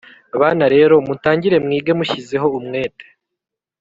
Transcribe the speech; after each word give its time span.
bana 0.39 0.65
rero 0.75 0.93
mutangire 1.07 1.57
mwige 1.65 1.91
mushyizeho 1.97 2.47
umwete 2.59 3.05